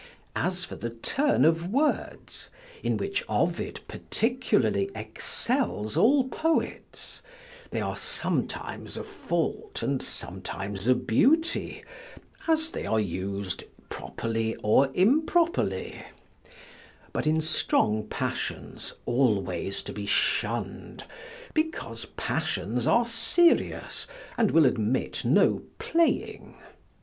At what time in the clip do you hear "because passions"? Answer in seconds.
21.53-22.87